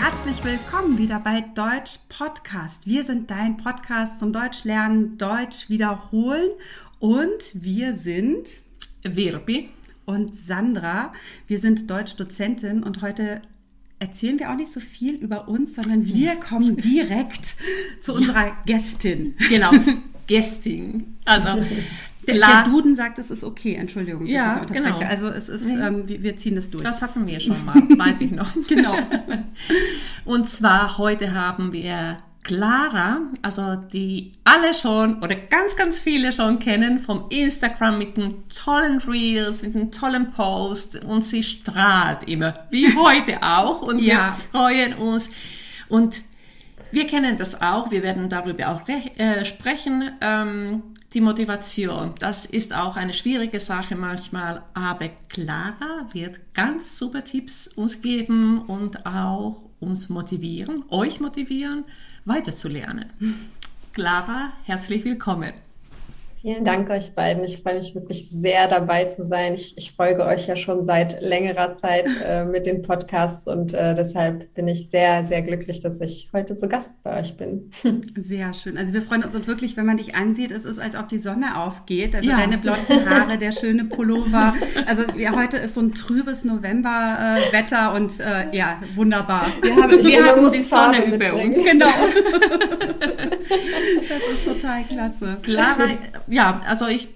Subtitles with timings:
[0.00, 2.86] herzlich willkommen wieder bei Deutsch Podcast.
[2.86, 6.50] Wir sind dein Podcast zum Deutsch lernen, Deutsch wiederholen
[7.00, 8.46] und wir sind
[9.02, 9.70] Virbi
[10.04, 11.10] und Sandra.
[11.48, 13.42] Wir sind Deutschdozentin und heute
[13.98, 17.56] erzählen wir auch nicht so viel über uns, sondern wir kommen direkt
[18.00, 19.34] zu unserer Gästin.
[19.48, 19.72] Genau,
[20.28, 21.16] Gästin.
[21.24, 21.60] Also
[22.34, 23.74] der, der, Duden sagt, es ist okay.
[23.74, 24.98] Entschuldigung, ja, genau.
[24.98, 25.82] Also es ist, mhm.
[25.82, 26.84] ähm, wir, wir, ziehen das durch.
[26.84, 28.48] Das hatten wir schon mal, weiß ich noch.
[28.68, 28.96] genau.
[30.24, 32.18] Und zwar heute haben wir
[32.48, 38.48] Clara, also die alle schon oder ganz, ganz viele schon kennen vom Instagram mit den
[38.48, 44.34] tollen Reels, mit den tollen Posts und sie strahlt immer, wie heute auch und ja.
[44.34, 45.30] wir freuen uns
[45.90, 46.22] und
[46.90, 50.10] wir kennen das auch, wir werden darüber auch äh, sprechen.
[50.22, 50.82] Ähm,
[51.14, 57.68] die Motivation, das ist auch eine schwierige Sache manchmal, aber Clara wird ganz super Tipps
[57.68, 61.84] uns geben und auch uns motivieren, euch motivieren
[62.24, 63.10] weiterzulernen.
[63.94, 65.52] Clara, herzlich willkommen.
[66.48, 67.44] Vielen Dank euch beiden.
[67.44, 69.52] Ich freue mich wirklich sehr dabei zu sein.
[69.52, 73.94] Ich, ich folge euch ja schon seit längerer Zeit äh, mit den Podcasts und äh,
[73.94, 77.70] deshalb bin ich sehr, sehr glücklich, dass ich heute zu Gast bei euch bin.
[78.16, 78.78] Sehr schön.
[78.78, 81.18] Also wir freuen uns und wirklich, wenn man dich ansieht, es ist, als ob die
[81.18, 82.16] Sonne aufgeht.
[82.16, 82.38] Also ja.
[82.38, 84.54] deine blonden Haare, der schöne Pullover.
[84.86, 89.48] Also ja, heute ist so ein trübes Novemberwetter äh, und äh, ja, wunderbar.
[89.60, 91.62] Wir haben, wir haben die Sonne über uns.
[91.62, 91.86] Genau.
[94.08, 95.36] das ist total klasse.
[95.42, 95.88] Clara,
[96.26, 97.08] ja, also ich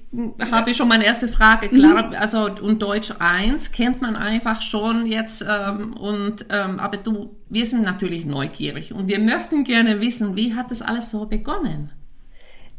[0.50, 2.08] habe schon meine erste Frage klar.
[2.08, 2.14] Mhm.
[2.14, 7.66] Also und Deutsch 1 kennt man einfach schon jetzt ähm, und ähm, aber du, wir
[7.66, 11.90] sind natürlich neugierig und wir möchten gerne wissen, wie hat das alles so begonnen?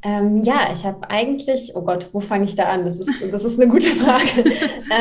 [0.05, 2.83] Ähm, ja, ich habe eigentlich, oh Gott, wo fange ich da an?
[2.83, 4.51] Das ist, das ist eine gute Frage.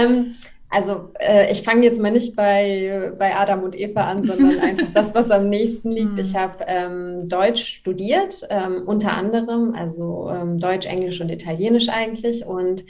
[0.72, 4.90] also äh, ich fange jetzt mal nicht bei, bei Adam und Eva an, sondern einfach
[4.94, 6.18] das, was am nächsten liegt.
[6.18, 6.38] Ich mhm.
[6.38, 12.46] habe ähm, Deutsch studiert, ähm, unter anderem, also ähm, Deutsch, Englisch und Italienisch eigentlich.
[12.46, 12.84] Und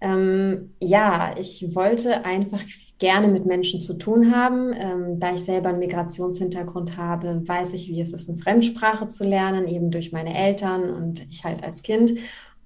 [0.00, 2.60] ähm, ja, ich wollte einfach
[2.98, 4.72] gerne mit Menschen zu tun haben.
[4.76, 9.22] Ähm, da ich selber einen Migrationshintergrund habe, weiß ich, wie es ist, eine Fremdsprache zu
[9.22, 12.14] lernen, eben durch meine Eltern und ich halt als Kind.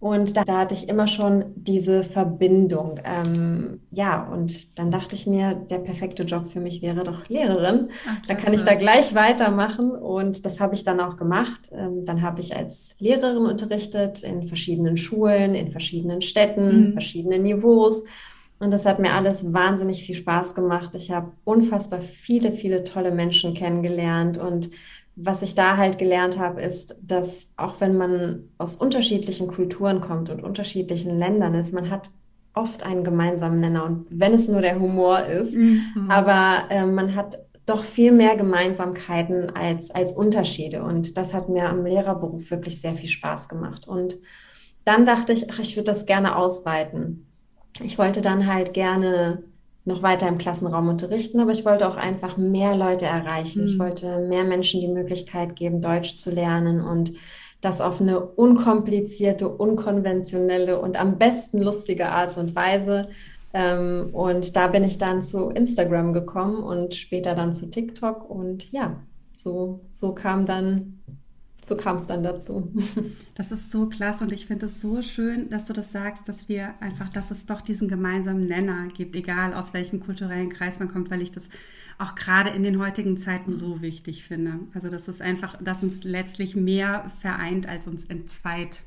[0.03, 2.99] Und da, da, hatte ich immer schon diese Verbindung.
[3.05, 7.89] Ähm, ja, und dann dachte ich mir, der perfekte Job für mich wäre doch Lehrerin.
[8.09, 9.93] Ach, da kann ich da gleich weitermachen.
[9.93, 11.71] Und das habe ich dann auch gemacht.
[11.71, 16.93] Ähm, dann habe ich als Lehrerin unterrichtet in verschiedenen Schulen, in verschiedenen Städten, mhm.
[16.95, 18.05] verschiedenen Niveaus.
[18.59, 20.95] Und das hat mir alles wahnsinnig viel Spaß gemacht.
[20.97, 24.69] Ich habe unfassbar viele, viele tolle Menschen kennengelernt und
[25.15, 30.31] was ich da halt gelernt habe, ist, dass auch wenn man aus unterschiedlichen Kulturen kommt
[30.31, 32.11] und unterschiedlichen Ländern ist, man hat
[32.55, 36.09] oft einen gemeinsamen Nenner und wenn es nur der Humor ist, mhm.
[36.09, 41.69] aber äh, man hat doch viel mehr Gemeinsamkeiten als, als Unterschiede und das hat mir
[41.69, 44.19] am Lehrerberuf wirklich sehr viel Spaß gemacht und
[44.85, 47.27] dann dachte ich, ach, ich würde das gerne ausweiten.
[47.81, 49.45] Ich wollte dann halt gerne
[49.85, 53.63] noch weiter im Klassenraum unterrichten, aber ich wollte auch einfach mehr Leute erreichen.
[53.63, 53.67] Mhm.
[53.67, 57.13] Ich wollte mehr Menschen die Möglichkeit geben, Deutsch zu lernen und
[57.61, 63.09] das auf eine unkomplizierte, unkonventionelle und am besten lustige Art und Weise.
[63.55, 68.71] Ähm, und da bin ich dann zu Instagram gekommen und später dann zu TikTok und
[68.73, 68.97] ja,
[69.35, 71.02] so, so kam dann
[71.65, 72.73] so kam es dann dazu.
[73.35, 76.49] Das ist so klasse und ich finde es so schön, dass du das sagst, dass
[76.51, 80.89] wir einfach, dass es doch diesen gemeinsamen Nenner gibt, egal aus welchem kulturellen Kreis man
[80.89, 81.49] kommt, weil ich das
[81.99, 84.61] auch gerade in den heutigen Zeiten so wichtig finde.
[84.75, 88.83] Also das ist einfach, dass uns letztlich mehr vereint, als uns entzweit.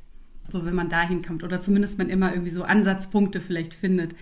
[0.48, 4.14] So, wenn man dahin kommt oder zumindest man immer irgendwie so Ansatzpunkte vielleicht findet.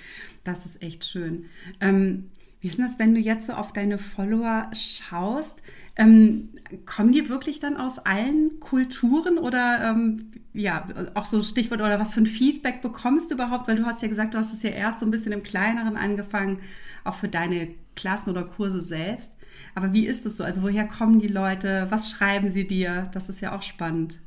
[0.46, 1.46] Das ist echt schön.
[1.82, 2.30] Ähm,
[2.64, 5.62] wie ist denn das, wenn du jetzt so auf deine Follower schaust?
[5.98, 6.48] Ähm,
[6.86, 12.14] kommen die wirklich dann aus allen Kulturen oder ähm, ja, auch so Stichwort oder was
[12.14, 13.68] für ein Feedback bekommst du überhaupt?
[13.68, 15.98] Weil du hast ja gesagt, du hast es ja erst so ein bisschen im Kleineren
[15.98, 16.62] angefangen,
[17.04, 17.68] auch für deine
[17.98, 19.34] Klassen oder Kurse selbst.
[19.76, 20.46] Aber wie ist es so?
[20.46, 21.88] Also woher kommen die Leute?
[21.90, 23.10] Was schreiben sie dir?
[23.12, 24.22] Das ist ja auch spannend.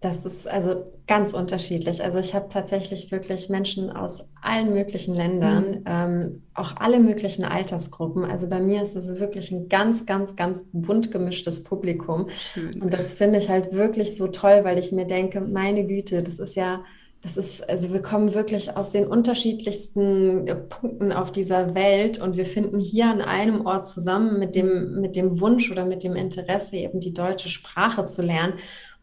[0.00, 2.04] Das ist also ganz unterschiedlich.
[2.04, 5.84] Also ich habe tatsächlich wirklich Menschen aus allen möglichen Ländern, mhm.
[5.86, 8.24] ähm, auch alle möglichen Altersgruppen.
[8.24, 12.28] Also bei mir ist es wirklich ein ganz, ganz, ganz bunt gemischtes Publikum.
[12.28, 12.82] Schön.
[12.82, 16.40] Und das finde ich halt wirklich so toll, weil ich mir denke, meine Güte, das
[16.40, 16.84] ist ja,
[17.22, 22.36] das ist, also wir kommen wirklich aus den unterschiedlichsten äh, Punkten auf dieser Welt und
[22.36, 26.16] wir finden hier an einem Ort zusammen mit dem, mit dem Wunsch oder mit dem
[26.16, 28.54] Interesse, eben die deutsche Sprache zu lernen.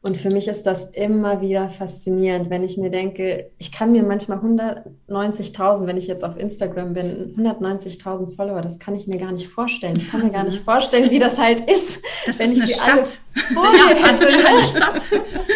[0.05, 4.03] Und für mich ist das immer wieder faszinierend, wenn ich mir denke, ich kann mir
[4.03, 9.31] manchmal 190.000, wenn ich jetzt auf Instagram bin, 190.000 Follower, das kann ich mir gar
[9.31, 9.95] nicht vorstellen.
[9.97, 13.01] Ich kann mir gar nicht vorstellen, wie das halt ist, Das wenn ist ich eine
[13.03, 13.19] die Stadt.
[13.55, 15.01] alle Ja, also eine Stadt.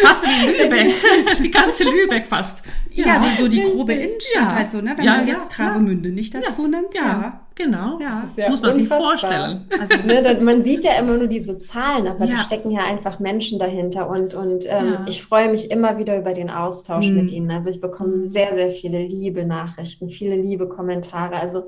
[0.02, 0.94] Fast wie Lübeck.
[1.42, 2.62] Die ganze Lübeck fast.
[2.90, 3.92] Ja, so, so die grobe.
[3.92, 4.54] Innenstadt Ja.
[4.54, 4.94] halt so, ne?
[4.96, 5.50] Wenn Ja, man ja, jetzt.
[5.52, 7.40] Travemünde nicht dazu nimmt, ja.
[7.58, 7.98] Genau.
[8.00, 8.20] Ja.
[8.22, 9.10] Das ist ja Muss man sich unfassbar.
[9.10, 9.66] vorstellen.
[9.80, 12.38] Also, Ne, da, man sieht ja immer nur diese Zahlen, aber da Ja.
[12.42, 15.04] stecken ja einfach Menschen dahinter und, und ähm, Ja.
[15.08, 17.16] ich freue mich immer wieder über den Austausch Mhm.
[17.16, 17.50] mit ihnen.
[17.50, 21.36] Also ich bekomme sehr, sehr viele liebe Nachrichten, viele liebe Kommentare.
[21.36, 21.64] Also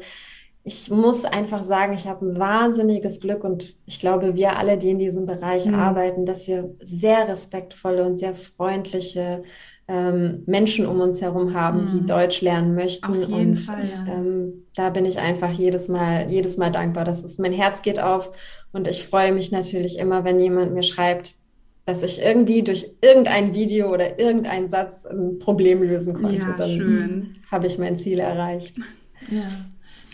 [0.62, 4.90] ich muss einfach sagen, ich habe ein wahnsinniges Glück und ich glaube, wir alle, die
[4.90, 5.74] in diesem Bereich Mhm.
[5.74, 9.42] arbeiten, dass wir sehr respektvolle und sehr freundliche
[9.90, 12.06] ähm, Menschen um uns herum haben, die Mhm.
[12.06, 13.24] Deutsch lernen möchten.
[13.24, 14.12] Und Fall, ja.
[14.14, 17.04] ähm, da bin ich einfach jedes Mal, jedes Mal dankbar.
[17.04, 18.30] Das ist, mein Herz geht auf
[18.72, 21.34] und ich freue mich natürlich immer, wenn jemand mir schreibt,
[21.86, 26.46] dass ich irgendwie durch irgendein Video oder irgendeinen Satz ein Problem lösen konnte.
[26.46, 28.76] ja, Dann habe ich mein Ziel erreicht.
[29.28, 29.48] Ja.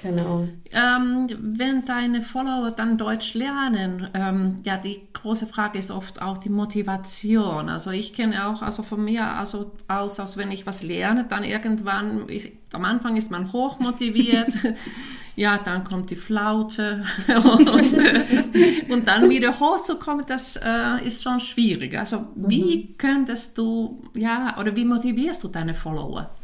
[0.03, 0.47] Genau.
[0.73, 6.39] Ähm, wenn deine Follower dann Deutsch lernen, ähm, ja, die große Frage ist oft auch
[6.39, 7.69] die Motivation.
[7.69, 11.45] Also ich kenne auch, also von mir also aus, als wenn ich was lerne, dann
[11.45, 14.53] irgendwann, ich, am Anfang ist man hochmotiviert,
[15.37, 21.41] ja, dann kommt die Flaute und, äh, und dann wieder hochzukommen, das äh, ist schon
[21.41, 21.99] schwierig.
[21.99, 26.36] Also wie könntest du, ja, oder wie motivierst du deine Follower?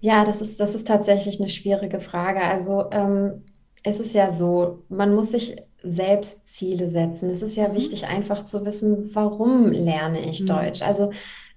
[0.00, 2.42] Ja, das ist, das ist tatsächlich eine schwierige Frage.
[2.42, 3.44] Also ähm,
[3.82, 7.30] es ist ja so, man muss sich selbst Ziele setzen.
[7.30, 10.46] Es ist ja wichtig, einfach zu wissen, warum lerne ich Mhm.
[10.46, 10.82] Deutsch?
[10.82, 11.10] Also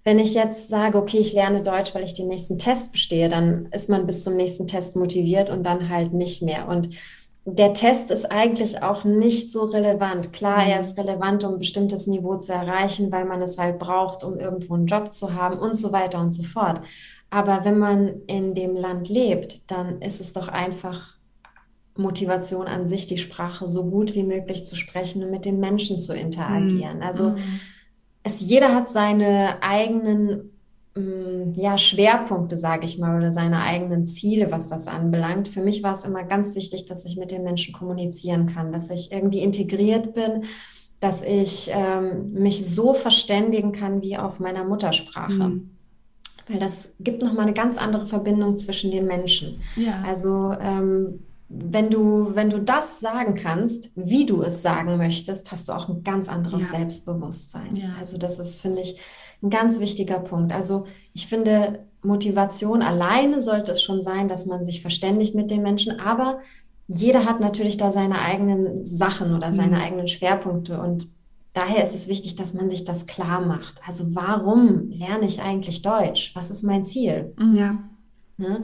[0.03, 3.67] wenn ich jetzt sage, okay, ich lerne Deutsch, weil ich den nächsten Test bestehe, dann
[3.71, 6.67] ist man bis zum nächsten Test motiviert und dann halt nicht mehr.
[6.67, 6.89] Und
[7.45, 10.33] der Test ist eigentlich auch nicht so relevant.
[10.33, 14.23] Klar, er ist relevant, um ein bestimmtes Niveau zu erreichen, weil man es halt braucht,
[14.23, 16.81] um irgendwo einen Job zu haben und so weiter und so fort.
[17.31, 21.15] Aber wenn man in dem Land lebt, dann ist es doch einfach
[21.95, 25.97] Motivation an sich, die Sprache so gut wie möglich zu sprechen und mit den Menschen
[25.97, 27.01] zu interagieren.
[27.01, 27.35] Also
[28.23, 30.51] es, jeder hat seine eigenen
[30.95, 35.47] mm, ja, Schwerpunkte, sage ich mal, oder seine eigenen Ziele, was das anbelangt.
[35.47, 38.89] Für mich war es immer ganz wichtig, dass ich mit den Menschen kommunizieren kann, dass
[38.89, 40.43] ich irgendwie integriert bin,
[40.99, 45.49] dass ich ähm, mich so verständigen kann wie auf meiner Muttersprache.
[45.49, 45.71] Mhm.
[46.51, 49.61] Weil das gibt nochmal eine ganz andere Verbindung zwischen den Menschen.
[49.75, 50.03] Ja.
[50.05, 55.67] Also ähm, wenn du, wenn du das sagen kannst, wie du es sagen möchtest, hast
[55.67, 56.77] du auch ein ganz anderes Ja.
[56.79, 57.75] Selbstbewusstsein.
[57.75, 57.89] Ja.
[57.99, 58.97] Also das ist, finde ich,
[59.43, 60.53] ein ganz wichtiger Punkt.
[60.53, 65.61] Also ich finde, Motivation alleine sollte es schon sein, dass man sich verständigt mit den
[65.61, 66.39] Menschen, aber
[66.87, 69.81] jeder hat natürlich da seine eigenen Sachen oder seine Mhm.
[69.81, 71.07] eigenen Schwerpunkte und
[71.53, 73.81] daher ist es wichtig, dass man sich das klar macht.
[73.85, 76.35] Also warum lerne ich eigentlich Deutsch?
[76.35, 77.33] Was ist mein Ziel?
[77.37, 77.55] Mhm.
[77.55, 77.77] Ja.
[78.37, 78.63] Ne?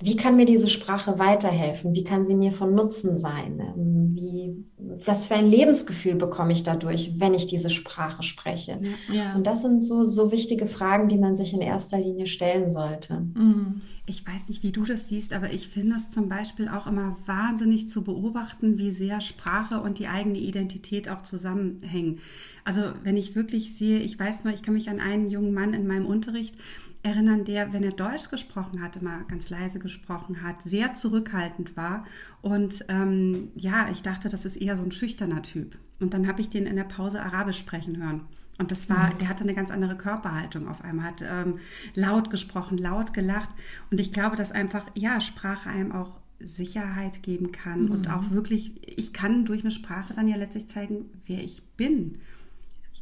[0.00, 1.94] Wie kann mir diese Sprache weiterhelfen?
[1.94, 3.60] Wie kann sie mir von Nutzen sein?
[3.60, 4.64] Ähm, Wie,
[5.06, 8.80] was für ein Lebensgefühl bekomme ich dadurch, wenn ich diese Sprache spreche?
[9.12, 9.36] Ja.
[9.36, 13.26] Und das sind so, so wichtige Fragen, die man sich in erster Linie stellen sollte.
[13.34, 13.82] Mhm.
[14.04, 17.16] Ich weiß nicht, wie du das siehst, aber ich finde es zum Beispiel auch immer
[17.24, 22.18] wahnsinnig zu beobachten, wie sehr Sprache und die eigene Identität auch zusammenhängen.
[22.64, 25.72] Also wenn ich wirklich sehe, ich weiß mal, ich kann mich an einen jungen Mann
[25.72, 26.56] in meinem Unterricht
[27.04, 32.04] erinnern, der, wenn er Deutsch gesprochen hat, immer ganz leise gesprochen hat, sehr zurückhaltend war.
[32.40, 35.78] Und ähm, ja, ich dachte, das ist eher so ein schüchterner Typ.
[36.00, 38.22] Und dann habe ich den in der Pause Arabisch sprechen hören.
[38.62, 41.58] Und das war, der hatte eine ganz andere Körperhaltung auf einmal, hat ähm,
[41.96, 43.48] laut gesprochen, laut gelacht.
[43.90, 48.86] Und ich glaube, dass einfach, ja, Sprache einem auch Sicherheit geben kann und auch wirklich,
[48.86, 52.18] ich kann durch eine Sprache dann ja letztlich zeigen, wer ich bin.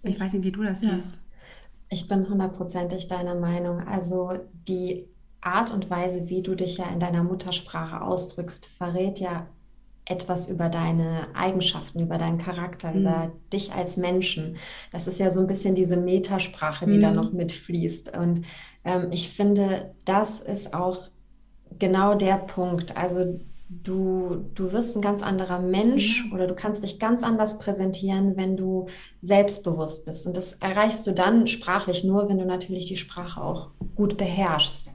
[0.03, 0.95] Ich weiß nicht, wie du das Ja.
[0.95, 1.21] siehst.
[1.91, 3.81] Ich bin hundertprozentig deiner Meinung.
[3.87, 4.33] Also
[4.67, 5.05] die
[5.43, 9.47] Art und Weise, wie du dich ja in deiner Muttersprache ausdrückst, verrät ja
[10.11, 13.01] etwas über deine Eigenschaften, über deinen Charakter, Mhm.
[13.01, 14.57] über dich als Menschen.
[14.93, 17.17] Das ist ja so ein bisschen diese Metasprache, die da Mhm.
[17.17, 18.17] noch mitfließt.
[18.17, 18.45] Und
[18.85, 21.11] ähm, ich finde, das ist auch
[21.79, 22.97] genau der Punkt.
[22.97, 28.37] Also du, du wirst ein ganz anderer Mensch oder du kannst dich ganz anders präsentieren,
[28.37, 28.89] wenn du
[29.21, 30.27] selbstbewusst bist.
[30.27, 34.93] Und das erreichst du dann sprachlich nur, wenn du natürlich die Sprache auch gut beherrschst.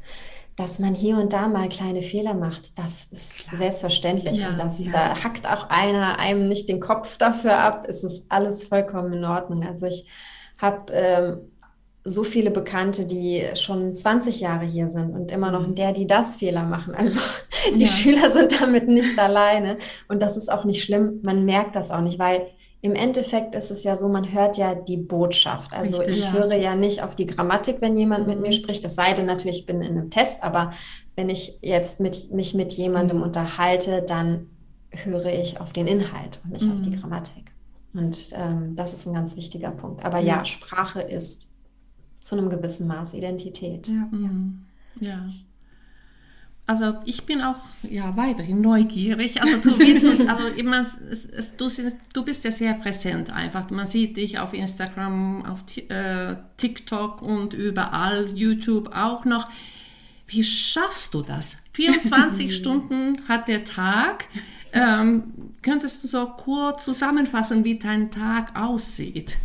[0.56, 3.58] Dass man hier und da mal kleine Fehler macht, das ist Klar.
[3.58, 4.38] selbstverständlich.
[4.38, 4.92] Ja, und das, ja.
[4.92, 7.86] da hackt auch einer einem nicht den Kopf dafür ab.
[7.90, 9.66] Es ist alles vollkommen in Ordnung.
[9.66, 10.08] Also ich
[10.58, 11.52] habe ähm,
[12.06, 16.08] so viele Bekannte, die schon 20 Jahre hier sind und immer noch in der, die
[16.08, 16.96] das Fehler machen.
[16.96, 17.20] Also
[17.76, 17.88] die Ja.
[17.88, 21.20] Schüler sind damit nicht alleine und das ist auch nicht schlimm.
[21.24, 22.48] Man merkt das auch nicht, weil
[22.82, 25.74] im Endeffekt ist es ja so, man hört ja die Botschaft.
[25.74, 26.34] Also Richtig, ich ja.
[26.34, 28.54] höre ja nicht auf die Grammatik, wenn jemand mit mir mhm.
[28.54, 28.84] spricht.
[28.84, 30.72] Das sei denn natürlich, ich bin in einem Test, aber
[31.16, 33.24] wenn ich jetzt mit, mich mit jemandem mhm.
[33.24, 34.48] unterhalte, dann
[34.92, 36.72] höre ich auf den Inhalt und nicht mhm.
[36.74, 37.02] auf die mhm.
[37.02, 37.52] Grammatik.
[37.94, 40.04] Und ähm, das ist ein ganz wichtiger Punkt.
[40.04, 41.54] Aber ja, ja Sprache ist
[42.20, 43.88] zu einem gewissen Maß Identität.
[43.88, 44.10] Ja.
[45.00, 45.26] ja.
[46.68, 51.68] Also ich bin auch ja weiterhin neugierig, also zu wissen, also immer, es, es, du,
[52.12, 53.70] du, bist ja sehr präsent einfach.
[53.70, 59.48] Man sieht dich auf Instagram, auf äh, TikTok und überall, YouTube auch noch.
[60.28, 61.58] Wie schaffst du das?
[61.74, 64.26] 24 Stunden hat der Tag.
[64.74, 69.38] Ähm, könntest du so kurz zusammenfassen, wie dein Tag aussieht?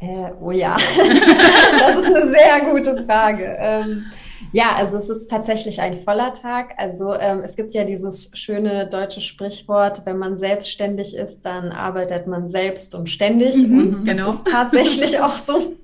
[0.00, 0.76] Äh, oh ja,
[1.78, 3.56] das ist eine sehr gute Frage.
[3.60, 4.06] Ähm,
[4.52, 6.74] ja, also es ist tatsächlich ein voller Tag.
[6.76, 12.26] Also ähm, es gibt ja dieses schöne deutsche Sprichwort, wenn man selbstständig ist, dann arbeitet
[12.26, 13.56] man selbst und ständig.
[13.56, 14.26] Mhm, und genau.
[14.26, 15.74] das ist tatsächlich auch so.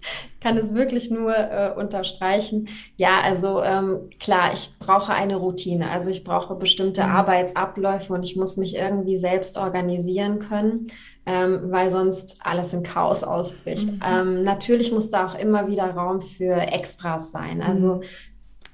[0.40, 2.68] Kann es wirklich nur äh, unterstreichen.
[2.96, 5.90] Ja, also ähm, klar, ich brauche eine Routine.
[5.90, 7.10] Also ich brauche bestimmte mhm.
[7.10, 10.88] Arbeitsabläufe und ich muss mich irgendwie selbst organisieren können.
[11.26, 13.92] Ähm, weil sonst alles in Chaos ausbricht.
[13.92, 14.00] Mhm.
[14.02, 17.60] Ähm, natürlich muss da auch immer wieder Raum für Extras sein.
[17.60, 18.00] Also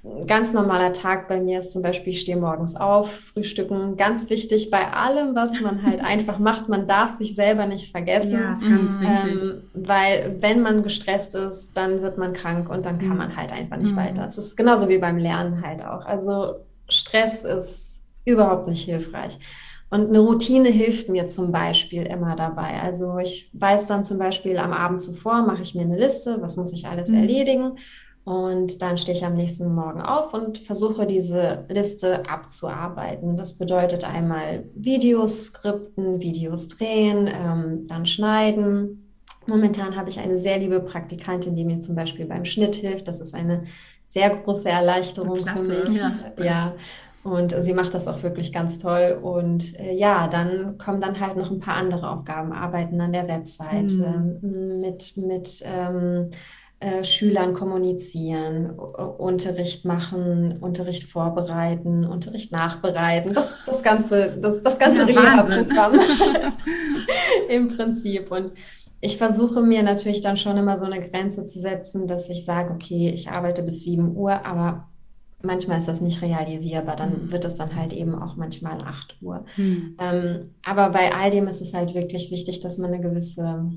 [0.05, 3.97] mhm ganz normaler Tag bei mir ist zum Beispiel, ich stehe morgens auf, frühstücken.
[3.97, 8.39] Ganz wichtig bei allem, was man halt einfach macht, man darf sich selber nicht vergessen.
[8.39, 9.41] Ja, ist ganz wichtig.
[9.43, 13.17] Ähm, weil wenn man gestresst ist, dann wird man krank und dann kann mhm.
[13.17, 13.97] man halt einfach nicht mhm.
[13.97, 14.25] weiter.
[14.25, 16.05] Es ist genauso wie beim Lernen halt auch.
[16.05, 16.55] Also
[16.89, 19.37] Stress ist überhaupt nicht hilfreich.
[19.91, 22.81] Und eine Routine hilft mir zum Beispiel immer dabei.
[22.81, 26.57] Also ich weiß dann zum Beispiel am Abend zuvor, mache ich mir eine Liste, was
[26.57, 27.19] muss ich alles mhm.
[27.19, 27.77] erledigen.
[28.25, 33.37] Und dann stehe ich am nächsten Morgen auf und versuche diese Liste abzuarbeiten.
[33.37, 39.13] Das bedeutet einmal Videos skripten, Videos drehen, ähm, dann schneiden.
[39.45, 43.07] Momentan habe ich eine sehr liebe Praktikantin, die mir zum Beispiel beim Schnitt hilft.
[43.07, 43.65] Das ist eine
[44.07, 45.99] sehr große Erleichterung Klasse, für mich.
[45.99, 46.43] Ja.
[46.43, 46.73] ja.
[47.23, 49.19] Und sie macht das auch wirklich ganz toll.
[49.21, 53.27] Und äh, ja, dann kommen dann halt noch ein paar andere Aufgaben, arbeiten an der
[53.27, 54.79] Webseite, mhm.
[54.79, 56.31] mit, mit ähm,
[56.79, 63.33] äh, Schülern kommunizieren, Unterricht machen, Unterricht vorbereiten, Unterricht nachbereiten.
[63.33, 65.99] Das, das ganze, das, das ganze ja, Reha-Programm
[67.49, 68.29] im Prinzip.
[68.29, 68.51] Und
[68.99, 72.73] ich versuche mir natürlich dann schon immer so eine Grenze zu setzen, dass ich sage,
[72.73, 74.87] okay, ich arbeite bis 7 Uhr, aber
[75.41, 76.95] manchmal ist das nicht realisierbar.
[76.95, 77.31] Dann mhm.
[77.31, 79.45] wird es dann halt eben auch manchmal 8 Uhr.
[79.57, 79.95] Mhm.
[79.99, 83.71] Ähm, aber bei all dem ist es halt wirklich wichtig, dass man eine gewisse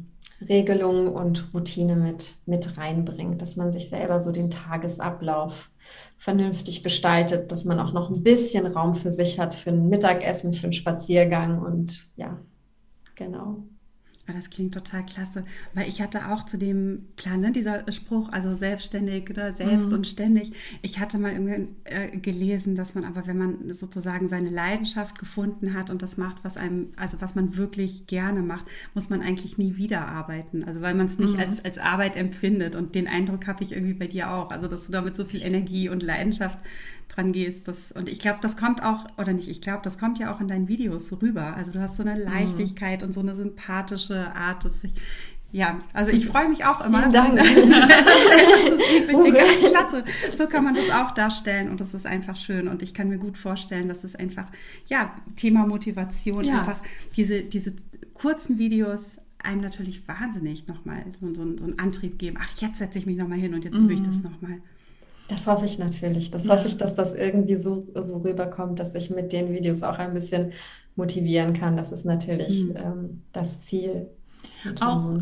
[0.47, 5.71] Regelung und Routine mit, mit reinbringt, dass man sich selber so den Tagesablauf
[6.17, 10.53] vernünftig gestaltet, dass man auch noch ein bisschen Raum für sich hat, für ein Mittagessen,
[10.53, 12.39] für einen Spaziergang und ja,
[13.15, 13.65] genau.
[14.29, 15.43] Ja, das klingt total klasse,
[15.73, 19.95] weil ich hatte auch zu dem, klar, ne, dieser Spruch, also selbstständig oder selbst mhm.
[19.95, 20.53] und ständig.
[20.83, 25.73] Ich hatte mal irgendwie äh, gelesen, dass man aber, wenn man sozusagen seine Leidenschaft gefunden
[25.73, 29.57] hat und das macht, was einem, also was man wirklich gerne macht, muss man eigentlich
[29.57, 30.63] nie wieder arbeiten.
[30.63, 31.41] Also weil man es nicht mhm.
[31.41, 32.77] als, als Arbeit empfindet.
[32.77, 34.51] Und den Eindruck habe ich irgendwie bei dir auch.
[34.51, 36.59] Also dass du damit so viel Energie und Leidenschaft
[37.09, 37.69] dran gehst.
[37.69, 40.41] Das, und ich glaube, das kommt auch, oder nicht, ich glaube, das kommt ja auch
[40.41, 41.57] in deinen Videos rüber.
[41.57, 42.23] Also du hast so eine mhm.
[42.23, 43.09] Leichtigkeit mhm.
[43.09, 44.65] und so eine sympathische Art.
[44.65, 44.93] Dass ich,
[45.51, 47.03] ja, also ich freue mich auch immer.
[47.11, 47.37] Vielen Dank.
[47.37, 50.05] das ist ganz klasse.
[50.37, 52.69] So kann man das auch darstellen und das ist einfach schön.
[52.69, 54.47] Und ich kann mir gut vorstellen, dass es einfach,
[54.87, 56.59] ja, Thema Motivation, ja.
[56.59, 56.79] einfach
[57.17, 57.75] diese, diese
[58.15, 62.37] kurzen Videos einem natürlich wahnsinnig nochmal so, so, so einen Antrieb geben.
[62.41, 64.23] Ach, jetzt setze ich mich nochmal hin und jetzt übe ich das mhm.
[64.23, 64.59] nochmal.
[65.29, 66.31] Das hoffe ich natürlich.
[66.31, 66.57] Das ja.
[66.57, 70.15] hoffe ich, dass das irgendwie so, so rüberkommt, dass ich mit den Videos auch ein
[70.15, 70.53] bisschen
[70.97, 71.77] motivieren kann.
[71.77, 72.77] Das ist natürlich mhm.
[72.77, 74.09] ähm, das Ziel.
[74.81, 75.21] Auch,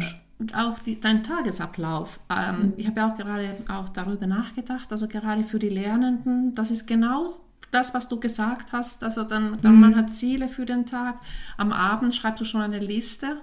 [0.54, 2.20] auch die, dein Tagesablauf.
[2.30, 2.72] Ähm, mhm.
[2.76, 4.90] Ich habe ja auch gerade auch darüber nachgedacht.
[4.90, 7.26] Also gerade für die Lernenden, das ist genau
[7.70, 9.02] das, was du gesagt hast.
[9.02, 9.80] Also dann, dann mhm.
[9.80, 11.16] man hat Ziele für den Tag.
[11.56, 13.38] Am Abend schreibst du schon eine Liste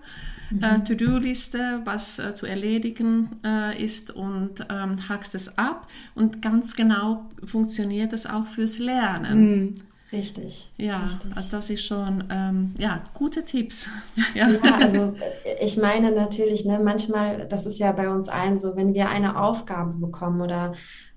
[0.62, 0.86] äh, mhm.
[0.86, 5.88] To-Do-Liste, was äh, zu erledigen äh, ist und ähm, hackst es ab.
[6.16, 9.40] Und ganz genau funktioniert es auch fürs Lernen.
[9.40, 9.76] Mhm.
[10.12, 10.72] Richtig.
[10.78, 11.36] Ja, richtig.
[11.36, 13.88] also das ist schon, ähm, ja, gute Tipps.
[14.36, 14.48] ja.
[14.48, 14.76] ja.
[14.76, 15.16] also
[15.60, 19.42] ich meine natürlich, ne, manchmal, das ist ja bei uns allen so, wenn wir eine
[19.42, 20.74] Aufgabe bekommen oder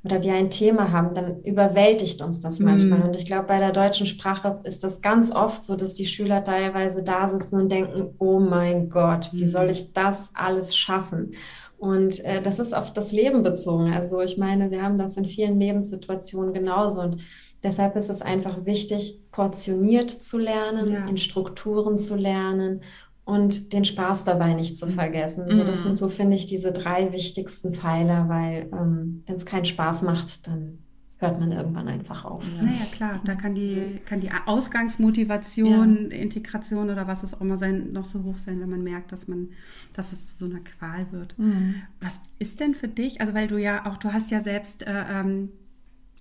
[0.06, 3.00] oder wir ein Thema haben, dann überwältigt uns das manchmal.
[3.00, 3.02] Mm.
[3.02, 6.42] Und ich glaube, bei der deutschen Sprache ist das ganz oft so, dass die Schüler
[6.42, 11.32] teilweise da sitzen und denken, oh mein Gott, wie soll ich das alles schaffen?
[11.78, 13.92] Und äh, das ist auf das Leben bezogen.
[13.92, 17.00] Also ich meine, wir haben das in vielen Lebenssituationen genauso.
[17.00, 17.18] Und
[17.62, 21.06] deshalb ist es einfach wichtig, portioniert zu lernen, ja.
[21.06, 22.80] in Strukturen zu lernen
[23.26, 25.50] und den Spaß dabei nicht zu vergessen.
[25.50, 29.64] So, das sind so, finde ich, diese drei wichtigsten Pfeiler, weil ähm, wenn es keinen
[29.64, 30.78] Spaß macht, dann
[31.18, 32.44] hört man irgendwann einfach auf.
[32.54, 32.62] Ja.
[32.62, 36.16] Naja, klar, da kann die, kann die Ausgangsmotivation, ja.
[36.16, 39.26] Integration oder was es auch immer sein, noch so hoch sein, wenn man merkt, dass
[39.26, 39.48] man,
[39.94, 41.36] dass es zu so einer Qual wird.
[41.36, 41.82] Mhm.
[42.00, 45.04] Was ist denn für dich, also weil du ja auch, du hast ja selbst, äh,
[45.10, 45.48] ähm,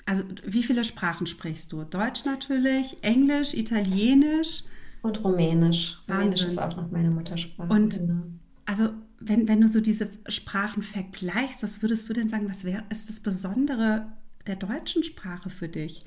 [0.08, 1.84] also wie viele Sprachen sprichst du?
[1.84, 4.64] Deutsch natürlich, Englisch, Italienisch?
[5.06, 6.02] Und Rumänisch.
[6.08, 6.24] Wahnsinn.
[6.24, 7.72] Rumänisch ist auch noch meine Muttersprache.
[7.72, 8.24] Und genau.
[8.66, 12.84] also wenn, wenn du so diese Sprachen vergleichst, was würdest du denn sagen, was wäre,
[12.90, 14.08] ist das Besondere
[14.48, 16.04] der deutschen Sprache für dich?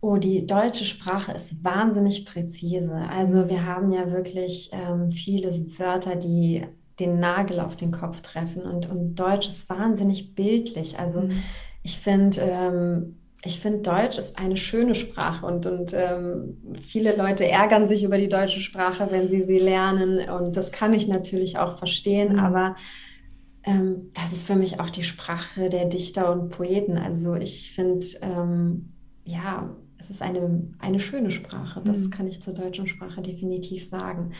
[0.00, 2.94] Oh, die deutsche Sprache ist wahnsinnig präzise.
[2.94, 6.66] Also wir haben ja wirklich ähm, viele Wörter, die
[6.98, 10.98] den Nagel auf den Kopf treffen und, und Deutsch ist wahnsinnig bildlich.
[10.98, 11.42] Also mhm.
[11.82, 17.48] ich finde, ähm, ich finde, Deutsch ist eine schöne Sprache und, und ähm, viele Leute
[17.48, 20.28] ärgern sich über die deutsche Sprache, wenn sie sie lernen.
[20.28, 22.38] Und das kann ich natürlich auch verstehen, mhm.
[22.38, 22.76] aber
[23.64, 26.98] ähm, das ist für mich auch die Sprache der Dichter und Poeten.
[26.98, 28.92] Also ich finde, ähm,
[29.24, 31.80] ja, es ist eine, eine schöne Sprache.
[31.84, 32.10] Das mhm.
[32.10, 34.32] kann ich zur deutschen Sprache definitiv sagen.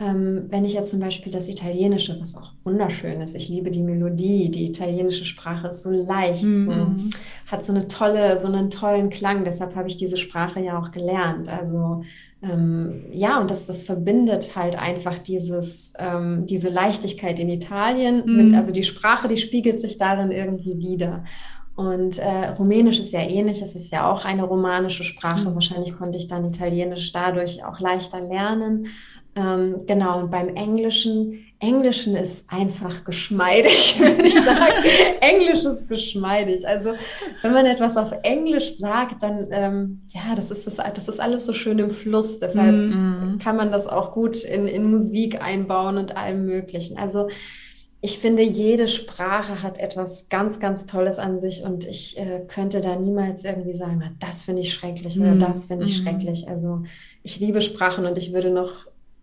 [0.00, 3.82] Ähm, wenn ich jetzt zum Beispiel das Italienische, was auch wunderschön ist, ich liebe die
[3.82, 6.66] Melodie, die italienische Sprache ist so leicht, mhm.
[6.66, 9.44] so, hat so eine tolle, so einen tollen Klang.
[9.44, 11.48] Deshalb habe ich diese Sprache ja auch gelernt.
[11.48, 12.02] Also
[12.42, 18.24] ähm, ja, und das, das verbindet halt einfach dieses, ähm, diese Leichtigkeit in Italien.
[18.26, 18.36] Mhm.
[18.36, 21.24] Mit, also die Sprache, die spiegelt sich darin irgendwie wieder.
[21.76, 25.50] Und äh, Rumänisch ist ja ähnlich, es ist ja auch eine romanische Sprache.
[25.50, 25.54] Mhm.
[25.54, 28.86] Wahrscheinlich konnte ich dann Italienisch dadurch auch leichter lernen.
[29.36, 34.84] Ähm, genau, und beim Englischen, Englischen ist einfach geschmeidig, würde ich sagen.
[35.20, 36.64] Englisch ist geschmeidig.
[36.64, 36.92] Also
[37.42, 41.44] wenn man etwas auf Englisch sagt, dann, ähm, ja, das ist, das, das ist alles
[41.44, 42.38] so schön im Fluss.
[42.38, 43.40] Deshalb mhm.
[43.42, 46.96] kann man das auch gut in, in Musik einbauen und allem Möglichen.
[46.98, 47.26] Also
[48.04, 52.82] ich finde, jede Sprache hat etwas ganz, ganz Tolles an sich und ich äh, könnte
[52.82, 55.40] da niemals irgendwie sagen, na, das finde ich schrecklich oder mhm.
[55.40, 56.02] das finde ich mhm.
[56.02, 56.46] schrecklich.
[56.46, 56.82] Also
[57.22, 58.72] ich liebe Sprachen und ich würde noch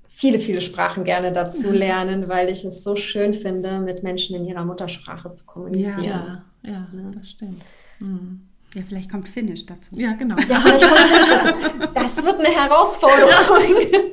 [0.08, 1.76] viele, viele Sprachen gerne dazu mhm.
[1.76, 6.04] lernen, weil ich es so schön finde, mit Menschen in ihrer Muttersprache zu kommunizieren.
[6.04, 7.12] Ja, ja, ja, ja.
[7.14, 7.62] das stimmt.
[8.00, 8.48] Mhm.
[8.74, 9.92] Ja, vielleicht kommt Finnisch dazu.
[9.96, 10.38] Ja, genau.
[10.48, 11.54] Ja, vielleicht kommt Finnisch dazu.
[11.94, 13.32] Das wird eine Herausforderung.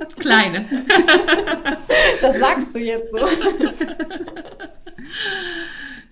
[0.18, 0.64] Kleine.
[2.20, 3.18] Das sagst du jetzt so.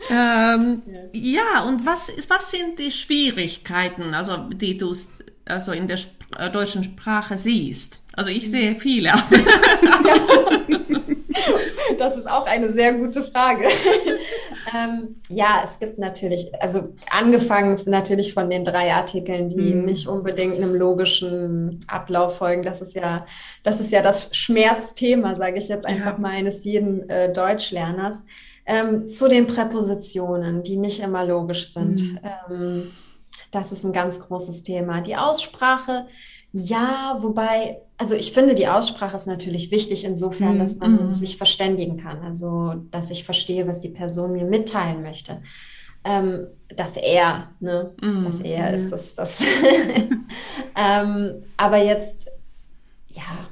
[0.08, 0.82] Ähm,
[1.12, 4.92] ja, und was, was sind die Schwierigkeiten, also die du
[5.46, 7.98] also in der Sp äh, deutschen Sprache siehst?
[8.12, 9.14] Also ich sehe viele.
[11.98, 13.68] Das ist auch eine sehr gute Frage.
[14.74, 19.84] ähm, ja, es gibt natürlich, also angefangen natürlich von den drei Artikeln, die mhm.
[19.84, 22.62] nicht unbedingt einem logischen Ablauf folgen.
[22.62, 23.26] Das ist ja,
[23.62, 26.18] das ist ja das Schmerzthema, sage ich jetzt einfach ja.
[26.18, 28.26] mal eines jeden äh, Deutschlerners.
[28.68, 32.00] Ähm, zu den Präpositionen, die nicht immer logisch sind.
[32.00, 32.18] Mhm.
[32.50, 32.90] Ähm,
[33.52, 35.00] das ist ein ganz großes Thema.
[35.00, 36.06] Die Aussprache,
[36.58, 41.08] ja, wobei, also ich finde, die Aussprache ist natürlich wichtig insofern, dass man mm.
[41.10, 42.22] sich verständigen kann.
[42.22, 45.42] Also, dass ich verstehe, was die Person mir mitteilen möchte.
[46.02, 47.92] Ähm, das er, ne?
[48.00, 48.22] Mm.
[48.22, 49.42] Das er ist das, das.
[50.76, 52.30] ähm, aber jetzt,
[53.08, 53.48] ja,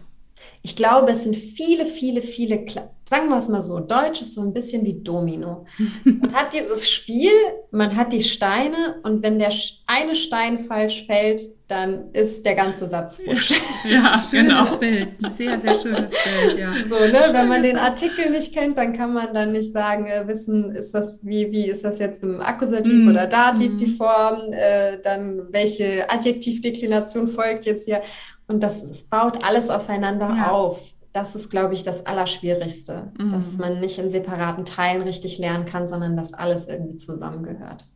[0.62, 2.64] ich glaube, es sind viele, viele, viele
[3.08, 5.66] sagen wir es mal so, Deutsch ist so ein bisschen wie Domino.
[6.04, 7.30] Man hat dieses Spiel,
[7.70, 9.52] man hat die Steine und wenn der
[9.86, 13.50] eine Stein falsch fällt, dann ist der ganze Satz futsch.
[13.90, 14.76] ja, schönes genau.
[14.76, 16.72] Bild, ein sehr, sehr schönes Bild, ja.
[16.82, 20.28] So, ne, wenn man den Artikel nicht kennt, dann kann man dann nicht sagen, äh,
[20.28, 23.08] wissen, ist das, wie, wie ist das jetzt im Akkusativ mm.
[23.08, 23.76] oder Dativ mm.
[23.78, 28.02] die Form, äh, dann welche Adjektivdeklination folgt jetzt hier.
[28.46, 30.50] Und das, das baut alles aufeinander ja.
[30.50, 30.80] auf
[31.14, 33.30] das ist, glaube ich, das Allerschwierigste, mhm.
[33.30, 37.86] dass man nicht in separaten Teilen richtig lernen kann, sondern dass alles irgendwie zusammengehört.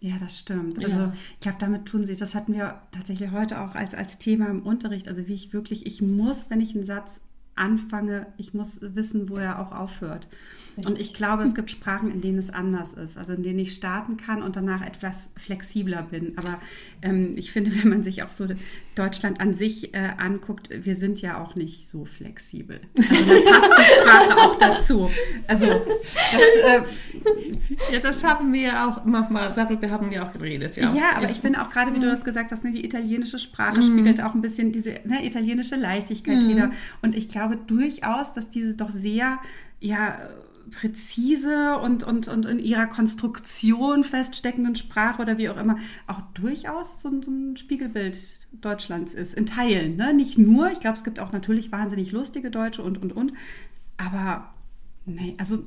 [0.00, 0.78] Ja, das stimmt.
[0.78, 1.12] Also ja.
[1.34, 4.62] ich glaube, damit tun sie, das hatten wir tatsächlich heute auch als, als Thema im
[4.62, 5.06] Unterricht.
[5.06, 7.20] Also wie ich wirklich, ich muss, wenn ich einen Satz
[7.54, 10.28] anfange, ich muss wissen, wo er auch aufhört.
[10.76, 13.74] Und ich glaube, es gibt Sprachen, in denen es anders ist, also in denen ich
[13.74, 16.32] starten kann und danach etwas flexibler bin.
[16.36, 16.58] Aber
[17.02, 18.46] ähm, ich finde, wenn man sich auch so
[18.94, 22.80] Deutschland an sich äh, anguckt, wir sind ja auch nicht so flexibel.
[22.96, 25.10] Also dann passt die Sprache auch dazu.
[25.46, 26.82] Also das, äh,
[27.92, 30.76] ja, das haben wir auch manchmal, darüber haben wir auch geredet.
[30.76, 31.30] Ja, ja aber ja.
[31.30, 32.12] ich finde auch gerade, wie du mhm.
[32.12, 33.82] das gesagt hast, ne, die italienische Sprache mhm.
[33.82, 36.48] spiegelt auch ein bisschen diese ne, italienische Leichtigkeit mhm.
[36.48, 36.70] wieder.
[37.02, 39.38] Und ich glaube durchaus, dass diese doch sehr
[39.80, 40.16] ja
[40.70, 45.76] präzise und, und, und in ihrer Konstruktion feststeckenden Sprache oder wie auch immer
[46.06, 48.18] auch durchaus so, so ein Spiegelbild
[48.60, 49.34] Deutschlands ist.
[49.34, 50.14] In Teilen, ne?
[50.14, 50.70] Nicht nur.
[50.70, 53.32] Ich glaube, es gibt auch natürlich wahnsinnig lustige Deutsche und, und, und.
[53.96, 54.52] Aber,
[55.04, 55.64] nee, also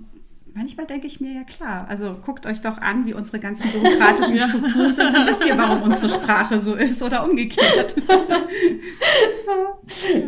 [0.55, 4.39] manchmal denke ich mir, ja klar, also guckt euch doch an, wie unsere ganzen bürokratischen
[4.49, 7.97] Strukturen sind, dann wisst ihr, warum unsere Sprache so ist oder umgekehrt.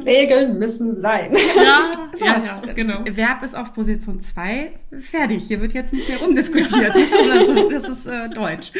[0.05, 1.33] Regeln müssen sein.
[1.55, 1.83] Ja,
[2.15, 3.05] so, ja, ja, genau.
[3.09, 5.45] Verb ist auf Position 2, fertig.
[5.47, 6.95] Hier wird jetzt nicht mehr rumdiskutiert.
[7.31, 8.71] also, das ist äh, Deutsch.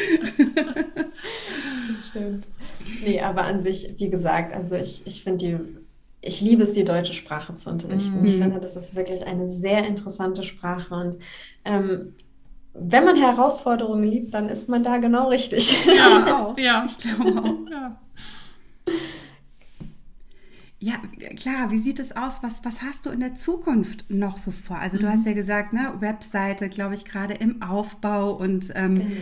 [1.88, 2.46] Das stimmt.
[3.02, 5.56] Nee, aber an sich, wie gesagt, also ich, ich finde die
[6.28, 8.20] ich liebe es, die deutsche Sprache zu unterrichten.
[8.20, 8.26] Mhm.
[8.26, 10.94] Ich finde, das ist wirklich eine sehr interessante Sprache.
[10.94, 11.16] Und
[11.64, 12.14] ähm,
[12.74, 15.84] wenn man Herausforderungen liebt, dann ist man da genau richtig.
[15.86, 16.58] Ja, auch.
[16.58, 17.70] Ja, ich glaube auch.
[17.70, 18.00] Ja.
[20.80, 20.94] Ja,
[21.34, 22.40] klar, wie sieht es aus?
[22.44, 24.78] Was, was hast du in der Zukunft noch so vor?
[24.78, 25.10] Also, du mhm.
[25.10, 29.16] hast ja gesagt, ne, Webseite, glaube ich, gerade im Aufbau und ähm, mhm.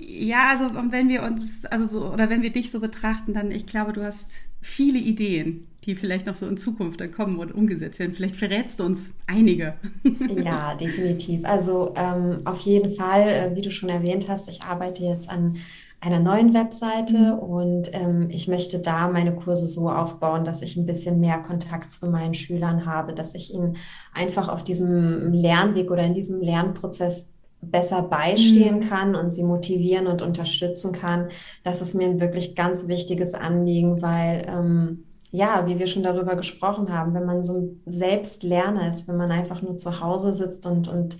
[0.00, 3.52] ja, also, und wenn wir uns, also so, oder wenn wir dich so betrachten, dann,
[3.52, 7.50] ich glaube, du hast viele Ideen die vielleicht noch so in Zukunft dann kommen und
[7.50, 8.12] umgesetzt werden.
[8.12, 9.74] Vielleicht verrätst du uns einige.
[10.44, 11.44] Ja, definitiv.
[11.44, 15.56] Also ähm, auf jeden Fall, äh, wie du schon erwähnt hast, ich arbeite jetzt an
[16.00, 17.38] einer neuen Webseite mhm.
[17.38, 21.90] und ähm, ich möchte da meine Kurse so aufbauen, dass ich ein bisschen mehr Kontakt
[21.90, 23.76] zu meinen Schülern habe, dass ich ihnen
[24.12, 28.88] einfach auf diesem Lernweg oder in diesem Lernprozess besser beistehen mhm.
[28.88, 31.28] kann und sie motivieren und unterstützen kann.
[31.64, 36.36] Das ist mir ein wirklich ganz wichtiges Anliegen, weil ähm, ja, wie wir schon darüber
[36.36, 40.64] gesprochen haben, wenn man so ein Selbstlerner ist, wenn man einfach nur zu Hause sitzt
[40.66, 41.18] und, und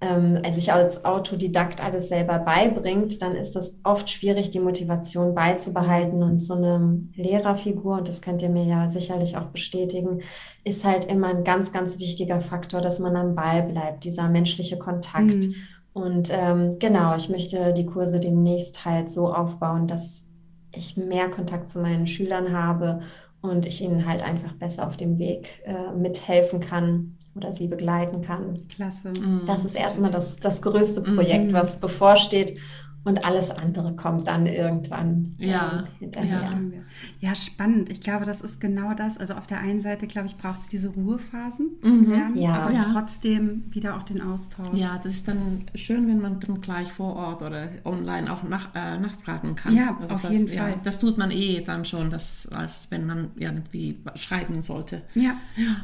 [0.00, 6.22] ähm, sich als Autodidakt alles selber beibringt, dann ist das oft schwierig, die Motivation beizubehalten.
[6.22, 10.22] Und so eine Lehrerfigur, und das könnt ihr mir ja sicherlich auch bestätigen,
[10.64, 14.78] ist halt immer ein ganz, ganz wichtiger Faktor, dass man am Ball bleibt, dieser menschliche
[14.78, 15.46] Kontakt.
[15.46, 15.54] Mhm.
[15.94, 20.28] Und ähm, genau, ich möchte die Kurse demnächst halt so aufbauen, dass
[20.72, 23.00] ich mehr Kontakt zu meinen Schülern habe
[23.40, 28.22] und ich ihnen halt einfach besser auf dem Weg äh, mithelfen kann oder sie begleiten
[28.22, 28.54] kann.
[28.68, 29.12] Klasse.
[29.46, 31.52] Das ist erstmal das, das größte Projekt, mhm.
[31.52, 32.58] was bevorsteht.
[33.04, 36.40] Und alles andere kommt dann irgendwann ja, hinterher.
[36.40, 37.28] Ja.
[37.28, 37.90] ja, spannend.
[37.90, 39.18] Ich glaube, das ist genau das.
[39.18, 42.10] Also auf der einen Seite, glaube ich, braucht es diese Ruhephasen zum mhm.
[42.10, 42.62] Lernen, ja.
[42.62, 42.82] aber ja.
[42.92, 44.78] trotzdem wieder auch den Austausch.
[44.78, 48.74] Ja, das ist dann schön, wenn man dann gleich vor Ort oder online auch nach,
[48.74, 49.76] äh, nachfragen kann.
[49.76, 50.76] Ja, also auf das, jeden Fall.
[50.82, 55.02] Das tut man eh dann schon, das, als wenn man irgendwie schreiben sollte.
[55.14, 55.76] Ja, ja.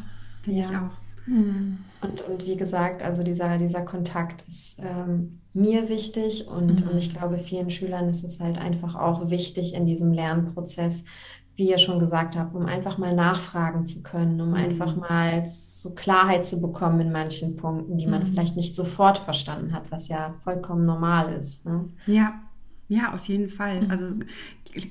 [0.43, 1.10] finde ich auch.
[1.27, 1.79] Mhm.
[2.01, 6.91] Und, und wie gesagt, also dieser, dieser Kontakt ist ähm, mir wichtig und, mhm.
[6.91, 11.05] und ich glaube, vielen Schülern ist es halt einfach auch wichtig in diesem Lernprozess,
[11.57, 14.55] wie ihr schon gesagt habt, um einfach mal nachfragen zu können, um mhm.
[14.55, 18.27] einfach mal so Klarheit zu bekommen in manchen Punkten, die man mhm.
[18.29, 21.67] vielleicht nicht sofort verstanden hat, was ja vollkommen normal ist.
[21.67, 21.91] Ne?
[22.07, 22.41] Ja,
[22.91, 23.83] ja, auf jeden Fall.
[23.83, 23.91] Mhm.
[23.91, 24.07] Also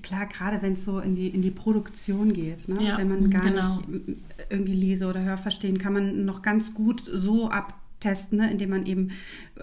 [0.01, 2.81] klar, gerade wenn es so in die, in die Produktion geht, ne?
[2.81, 3.81] ja, wenn man gar genau.
[3.87, 4.17] nicht
[4.49, 8.49] irgendwie lese oder hör verstehen, kann man noch ganz gut so abtesten, ne?
[8.49, 9.11] indem man eben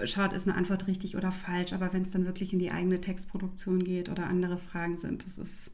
[0.05, 1.73] schaut, ist eine Antwort richtig oder falsch.
[1.73, 5.39] Aber wenn es dann wirklich in die eigene Textproduktion geht oder andere Fragen sind, das
[5.39, 5.71] ist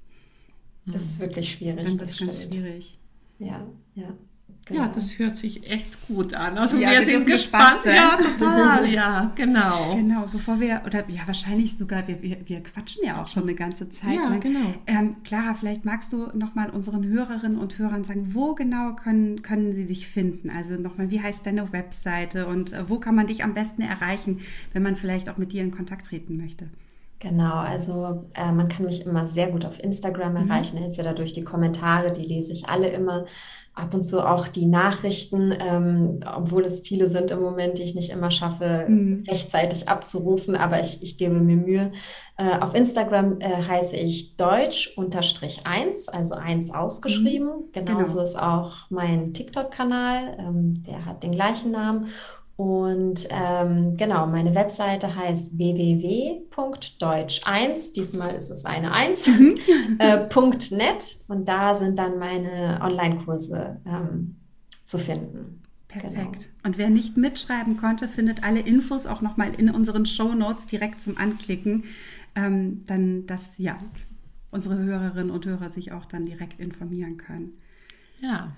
[0.87, 1.85] das ist wirklich schwierig.
[1.85, 2.99] Dann das ist ganz schwierig.
[3.39, 4.15] Ja, ja.
[4.67, 4.83] Genau.
[4.83, 6.57] Ja, das hört sich echt gut an.
[6.57, 7.83] Also ja, wir, wir sind gespannt.
[7.83, 8.89] gespannt ja, total.
[8.89, 9.97] ja, genau.
[9.97, 13.57] Genau, bevor wir, oder ja, wahrscheinlich sogar, wir, wir, wir quatschen ja auch schon eine
[13.57, 14.39] ganze Zeit ja, lang.
[14.39, 14.75] genau.
[14.87, 19.73] Ähm, Clara, vielleicht magst du nochmal unseren Hörerinnen und Hörern sagen, wo genau können, können
[19.73, 20.49] sie dich finden?
[20.49, 24.43] Also nochmal, wie heißt deine Webseite und äh, wo kann man dich am besten erreichen,
[24.73, 26.69] wenn man vielleicht auch mit dir in Kontakt treten möchte?
[27.23, 30.51] Genau, also äh, man kann mich immer sehr gut auf Instagram mhm.
[30.51, 30.87] erreichen, mhm.
[30.87, 33.27] entweder durch die Kommentare, die lese ich alle immer
[33.75, 37.95] ab und zu auch die Nachrichten, ähm, obwohl es viele sind im Moment, die ich
[37.95, 39.23] nicht immer schaffe, mhm.
[39.29, 41.93] rechtzeitig abzurufen, aber ich, ich gebe mir Mühe.
[42.37, 47.67] Äh, auf Instagram äh, heiße ich Deutsch unterstrich eins, also eins ausgeschrieben.
[47.67, 47.73] Mhm.
[47.73, 48.25] Genauso genau.
[48.25, 52.09] ist auch mein TikTok-Kanal, ähm, der hat den gleichen Namen.
[52.57, 59.57] Und ähm, genau, meine Webseite heißt www.deutsch1, diesmal ist es eine 1, mhm.
[59.99, 60.29] äh,
[60.71, 64.37] .net und da sind dann meine Online-Kurse ähm,
[64.85, 65.63] zu finden.
[65.89, 66.15] Perfekt.
[66.15, 66.33] Genau.
[66.65, 71.03] Und wer nicht mitschreiben konnte, findet alle Infos auch nochmal in unseren Show Notes direkt
[71.03, 71.85] zum Anklicken.
[72.35, 73.79] Ähm, dann, dass ja
[74.51, 77.59] unsere Hörerinnen und Hörer sich auch dann direkt informieren können.
[78.21, 78.53] Ja,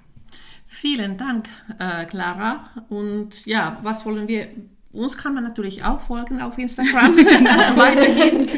[0.74, 2.68] Vielen Dank, äh, Clara.
[2.88, 4.48] Und ja, was wollen wir?
[4.92, 7.16] Uns kann man natürlich auch folgen auf Instagram.
[7.76, 8.48] Weiterhin.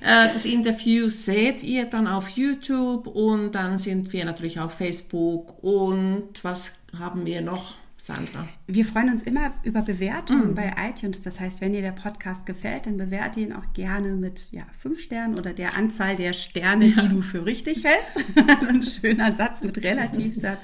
[0.00, 5.62] Äh, das Interview seht ihr dann auf YouTube und dann sind wir natürlich auf Facebook.
[5.62, 7.74] Und was haben wir noch?
[7.96, 8.48] Sandra.
[8.74, 10.54] Wir freuen uns immer über Bewertungen mhm.
[10.54, 11.20] bei iTunes.
[11.20, 15.00] Das heißt, wenn dir der Podcast gefällt, dann bewerte ihn auch gerne mit ja, fünf
[15.00, 17.02] Sternen oder der Anzahl der Sterne, ja.
[17.02, 18.24] die du für richtig hältst.
[18.68, 20.62] Ein schöner Satz mit Relativsatz.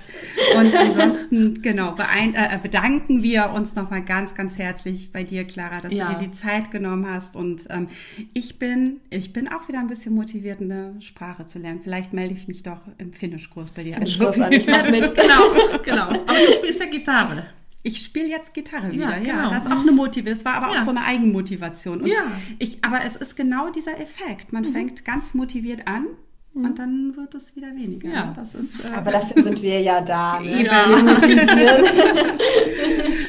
[0.57, 5.81] Und ansonsten, genau, beein äh, bedanken wir uns nochmal ganz, ganz herzlich bei dir, Clara,
[5.81, 6.13] dass ja.
[6.13, 7.37] du dir die Zeit genommen hast.
[7.37, 7.89] Und ähm,
[8.35, 11.81] ich bin, ich bin auch wieder ein bisschen motiviert, eine Sprache zu lernen.
[11.83, 13.95] Vielleicht melde ich mich doch im Finnischkurs bei dir.
[13.95, 15.15] Finnischkurs an, ich mach mit.
[15.15, 16.09] genau, genau.
[16.09, 17.47] Aber du spielst ja Gitarre.
[17.87, 19.11] Ich spiele jetzt Gitarre wieder.
[19.11, 19.43] Ja, genau.
[19.45, 20.35] ja, das ist auch eine Motivation.
[20.35, 20.81] Das war aber ja.
[20.81, 22.01] auch so eine Eigenmotivation.
[22.01, 22.25] Und ja.
[22.59, 24.53] ich, aber es ist genau dieser Effekt.
[24.53, 24.73] Man mhm.
[24.73, 26.07] fängt ganz motiviert an
[26.53, 26.65] mhm.
[26.65, 28.09] und dann wird es wieder weniger.
[28.09, 28.33] Ja.
[28.35, 30.41] Das ist, äh, Aber dafür sind wir ja da.
[30.45, 30.65] Ne?
[30.65, 30.85] Ja.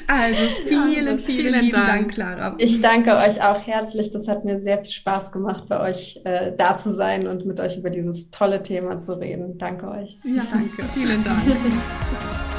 [0.07, 1.87] also vielen, ja, vielen, vielen lieben Dank.
[1.87, 2.55] Dank, Clara.
[2.57, 4.11] Ich danke euch auch herzlich.
[4.11, 7.59] Das hat mir sehr viel Spaß gemacht, bei euch äh, da zu sein und mit
[7.59, 9.59] euch über dieses tolle Thema zu reden.
[9.59, 10.17] Danke euch.
[10.23, 10.81] Ja, danke.
[10.95, 11.43] vielen Dank.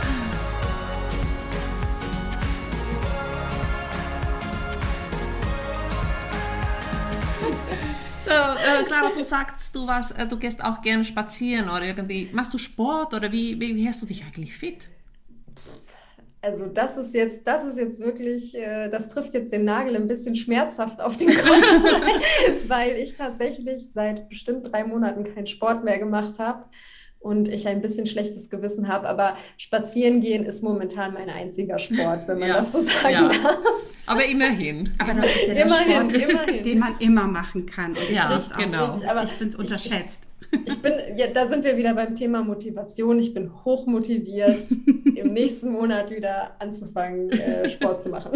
[8.29, 12.29] So, äh, Clara, du sagst, du, was, äh, du gehst auch gerne spazieren oder irgendwie.
[12.33, 14.89] Machst du Sport oder wie, wie, wie hältst du dich eigentlich fit?
[16.41, 20.07] Also das ist jetzt, das ist jetzt wirklich, äh, das trifft jetzt den Nagel ein
[20.07, 21.49] bisschen schmerzhaft auf den Kopf,
[22.69, 26.65] weil ich tatsächlich seit bestimmt drei Monaten keinen Sport mehr gemacht habe
[27.21, 29.09] und ich ein bisschen schlechtes Gewissen habe.
[29.09, 33.29] Aber spazieren gehen ist momentan mein einziger Sport, wenn man ja, das so sagen ja.
[33.29, 33.59] darf.
[34.07, 34.95] Aber immerhin.
[34.99, 36.63] Aber das ist ja der immerhin, Sport, immerhin.
[36.63, 37.91] den man immer machen kann.
[37.91, 38.85] Und ja, genau.
[38.85, 40.23] Auch, aber ich finde es unterschätzt.
[40.65, 43.19] Ich bin, ja, da sind wir wieder beim Thema Motivation.
[43.19, 44.65] Ich bin hochmotiviert,
[45.15, 48.33] im nächsten Monat wieder anzufangen, äh, Sport zu machen.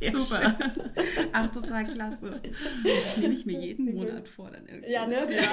[0.00, 0.54] Sehr Super.
[0.58, 1.28] Schön.
[1.32, 2.40] Ach, total klasse.
[2.84, 4.92] Das nehme ich mir jeden Monat vor dann irgendwie.
[4.92, 5.16] Ja, ne?
[5.30, 5.42] Ja.